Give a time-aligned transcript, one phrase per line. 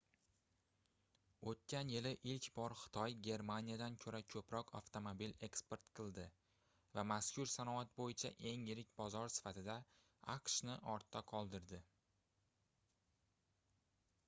[1.49, 6.25] oʻtgan yili ilk bor xitoy germaniyadan koʻra koʻproq avtomobil eksport qildi
[6.99, 9.75] va mazkur sanoat boʻyicha eng yirik bozor sifatida
[10.37, 11.81] aqshni ortda qoldirdi